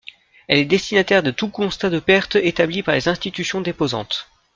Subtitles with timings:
[0.47, 4.27] Elle est destinataire de tout constat de perte établi par les institutions déposantes.